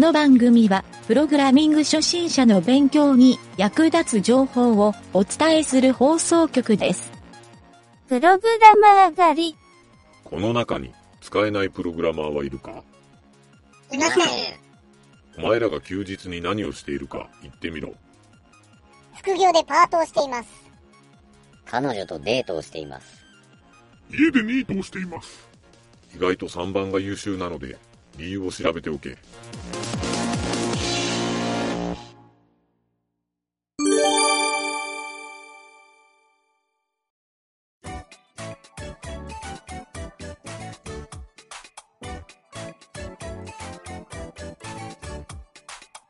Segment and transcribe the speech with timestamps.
[0.00, 7.12] の番組は、プログラミング初心者の勉強に役立つ情報をお伝えする放送局です。
[8.08, 9.56] プログラマー狩り。
[10.24, 12.82] この中に使えないプログラマーはいるか？
[13.92, 14.26] いません。
[15.38, 17.92] お前らが休日に何をしているか言ってみろ。
[19.16, 20.48] 副業でパートをしています。
[21.66, 23.22] 彼女とデートをしています。
[24.10, 25.46] 家でニートをしています。
[26.16, 27.76] 意外と3番が優秀なので、
[28.20, 29.16] 理由を調べておけ。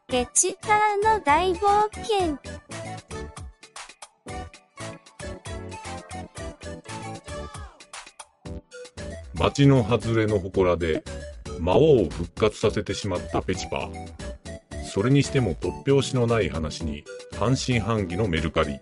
[0.09, 2.37] ゲチカーの大冒険。
[9.35, 11.05] 町の外れの祠で
[11.61, 14.85] 魔王を復活させてしまったペチパー。
[14.85, 17.05] それにしても突拍子のない話に
[17.39, 18.81] 半信半疑のメルカリ。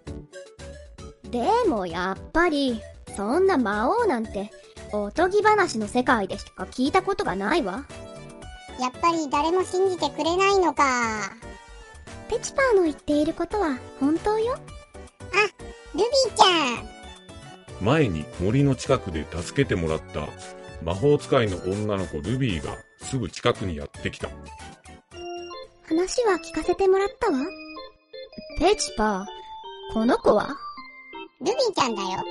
[1.31, 2.81] でもやっぱり、
[3.17, 4.51] そんな魔王なんて、
[4.93, 7.85] おとぎ話の世界でしか聞いたことがないわ。
[8.81, 10.85] やっぱり誰も信じてくれないのか。
[12.31, 14.57] ペチパーの言っていることは本当よ？
[15.95, 17.85] ルビーちゃん。
[17.85, 20.27] 前に森の近くで助けてもらった
[20.83, 24.29] 魔法使いの女の子ルビーがすぐ近くにやってきた。
[25.89, 27.39] 話は聞かせてもらったわ。
[28.59, 30.57] ペチパー、この子は？
[31.41, 32.25] ルビーちゃんだよ。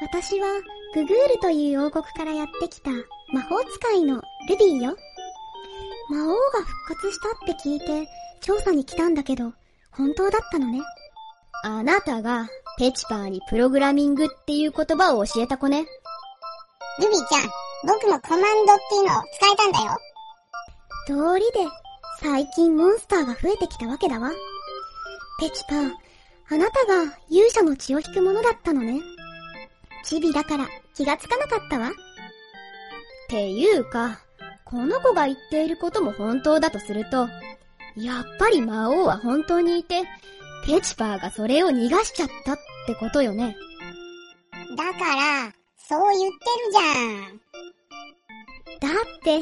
[0.00, 0.46] 私は
[0.94, 2.90] ググールという王国からやってきた
[3.32, 4.96] 魔法使いのルビーよ。
[6.08, 6.36] 魔王が
[6.86, 8.08] 復活したって聞いて
[8.40, 9.52] 調査に来たんだけど、
[9.90, 10.80] 本当だったのね。
[11.64, 15.86] あなたがペチパーにプログラミングっていう言葉を教えた子ね。
[17.00, 17.50] ルビーちゃん、
[17.86, 19.98] 僕もコマンドっていうのを使えたんだよ。
[21.06, 21.68] 通りで
[22.20, 24.30] 最近モンスターが増えてきたわけだわ。
[25.40, 25.92] ペチパー、
[26.50, 29.00] あなたが勇者の血を引くものだったのね。
[30.04, 31.90] チビだから気がつかなかったわ。
[31.90, 31.92] っ
[33.28, 34.20] ていうか、
[34.64, 37.28] この子が言っていることも本当だとすると、
[37.94, 40.02] やっぱり魔王は本当にいて、
[40.66, 43.56] ペチパーがそれを逃がしちゃったってことよね。
[44.76, 45.57] だから、
[45.88, 46.36] そう言ってる
[46.70, 46.82] じゃ
[47.32, 47.40] ん。
[48.78, 49.40] だって、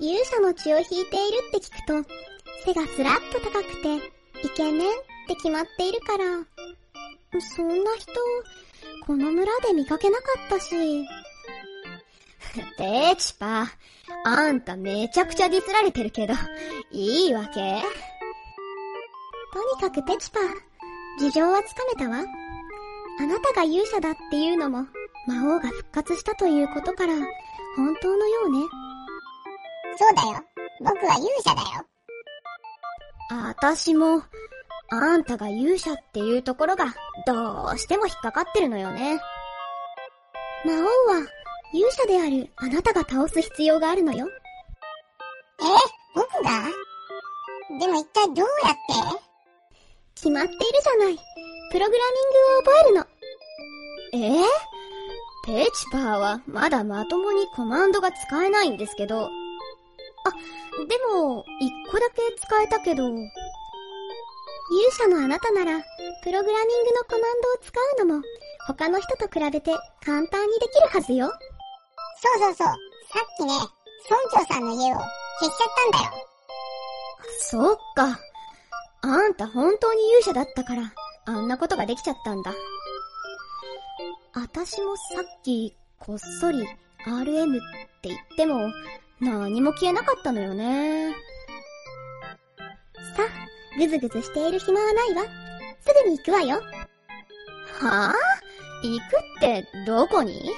[0.00, 1.10] 勇者の血を引いている
[1.48, 2.10] って聞くと、
[2.64, 3.96] 背がスラッと高くて、
[4.42, 4.92] イケメンっ
[5.28, 6.24] て決まっているから、
[7.42, 8.10] そんな人、
[9.06, 11.06] この村で見かけなかったし。
[12.78, 13.70] ペチパ、
[14.24, 16.32] あんためちゃくちゃディスられてるけど、
[16.90, 17.82] いいわけ
[19.52, 20.40] とにかくペチパ、
[21.18, 22.24] 事情はつかめたわ。
[23.20, 24.86] あなたが勇者だっていうのも、
[25.26, 27.14] 魔王が復活したということから、
[27.76, 28.58] 本当のようね。
[29.96, 30.44] そうだよ。
[30.80, 31.86] 僕は勇者だよ。
[33.30, 34.22] あたしも、
[34.90, 36.86] あんたが勇者っていうところが、
[37.26, 39.20] どうしても引っかかってるのよね。
[40.64, 41.26] 魔王は、
[41.72, 44.28] 勇者であるあなたが倒す必要があるのよ。
[45.60, 45.64] え？
[46.14, 46.50] 僕が？
[47.78, 49.22] でも一体どうやって？
[50.14, 51.18] 決まっているじゃない。
[51.70, 53.06] プログラミングを覚えるの。
[54.14, 54.44] え？
[55.44, 59.24] ペチパーはまだまともにコマンドが使えないんですけど。
[59.24, 59.28] あ、
[60.86, 63.08] でも、一個だけ使えたけど。
[63.08, 63.22] 勇
[64.92, 65.80] 者のあなたなら、
[66.22, 67.72] プログラミングのコマンドを使
[68.02, 68.22] うのも、
[68.68, 69.72] 他の人と比べて
[70.04, 71.26] 簡単にできるはずよ。
[71.26, 71.32] そ
[72.38, 72.66] うそうそう。
[72.66, 72.76] さっ
[73.36, 73.52] きね、
[74.08, 74.96] 村長さんの家を
[75.40, 76.12] 消しちゃったんだよ。
[77.40, 78.20] そっか。
[79.02, 80.82] あんた本当に勇者だったから、
[81.24, 82.52] あんなことができちゃったんだ。
[84.34, 86.66] あたしもさっき、こっそり
[87.06, 87.60] RM っ
[88.00, 88.72] て言っても、
[89.20, 91.14] 何も消えなかったのよね。
[93.14, 95.24] さあ、ぐずぐずしている暇はないわ。
[95.80, 96.62] すぐに行くわよ。
[97.78, 100.50] はぁ、行くって、どこに？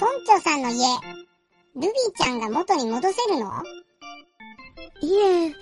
[0.00, 0.76] 村長さんの家、
[1.76, 3.62] ルビーちゃんが元に戻せるの？
[5.02, 5.52] いえ、RM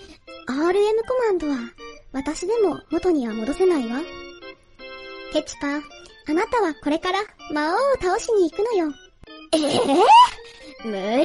[0.46, 1.56] コマンドは、
[2.12, 4.00] 私でも元には戻せないわ。
[5.32, 5.82] ペチパー、
[6.28, 7.18] あなたはこれから
[7.52, 8.92] 魔王を倒しに行くのよ。
[9.54, 9.60] ええ
[10.84, 11.24] 無理無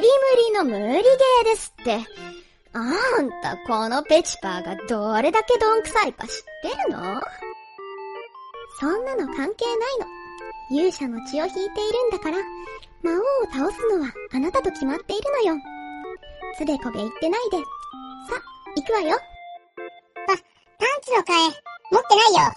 [0.52, 1.98] の無理ゲーですって。
[2.72, 2.90] あ
[3.22, 7.20] んた、このペチパーがどれだけどんくさいか知ってるの？
[8.80, 10.06] そんなの関係ないの。
[10.70, 11.68] 勇者の血を引いている
[12.08, 12.36] んだから、
[13.02, 15.60] 魔王を倒すのはあなたと決まっているのよ。
[16.56, 17.56] つべこべ言ってないで。
[17.56, 17.64] さ、
[18.76, 19.18] 行くわよ。
[20.26, 20.36] パン
[21.02, 21.52] ツの替え、
[21.90, 22.52] 持ってないよ。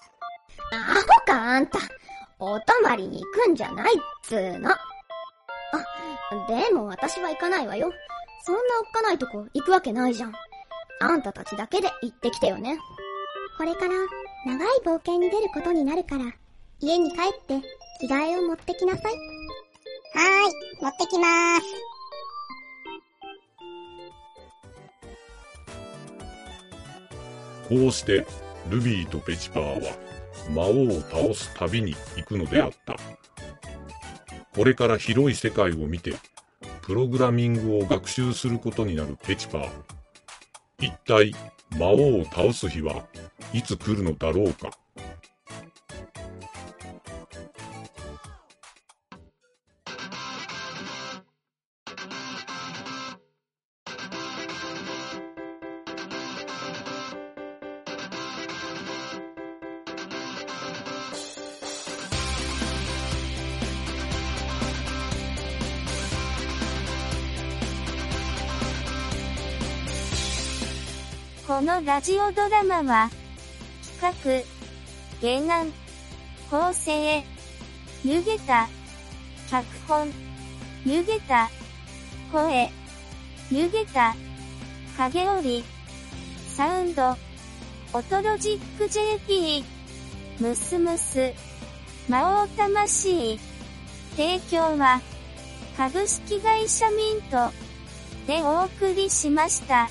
[0.74, 1.80] アホかあんた。
[2.44, 4.72] お泊まりに行くんじゃないっつーの。
[4.72, 4.78] あ、
[6.50, 7.94] でも私は行かないわよ。
[8.44, 10.34] そんなおっかないとこ行くわけないじゃん。
[11.00, 12.80] あんたたちだけで行ってきてよね。
[13.58, 13.94] これから
[14.48, 16.34] 長い冒険に出ることになるから、
[16.80, 17.62] 家に帰って
[18.00, 19.14] 着替えを持ってきなさい。
[19.14, 21.66] はーい、持ってきまーす。
[27.70, 28.26] こうして、
[28.68, 30.11] ルビーとペチパーは、
[30.50, 32.98] 魔王を倒す旅に行くのであった。
[34.56, 36.14] これから広い世界を見て、
[36.82, 39.70] プログラミングを学習することになるペチパー。
[40.80, 41.34] 一体、
[41.78, 43.06] 魔王を倒す日は
[43.54, 44.72] いつ来るのだろうか。
[71.52, 73.10] このラジオドラマは、
[74.00, 74.46] 企
[75.22, 75.74] 画、原案、
[76.50, 77.26] 構成、
[78.06, 78.70] 湯げた、
[79.50, 80.10] 脚本、
[80.86, 81.50] 湯げた、
[82.32, 82.72] 声、
[83.52, 84.16] 湯げた、
[84.96, 85.64] 影織、
[86.48, 87.18] サウンド、
[87.92, 89.66] オトロジック JP、
[90.40, 91.34] ムスムス、
[92.08, 93.38] 魔王魂、
[94.16, 95.02] 提供は、
[95.76, 97.52] 株式会社ミント、
[98.26, 99.90] でお送りしました。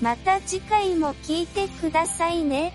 [0.00, 2.72] また次回も聞いてくださいね。